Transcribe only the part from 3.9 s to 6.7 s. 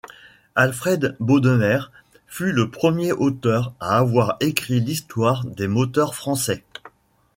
avoir écrit l'histoire des moteurs français.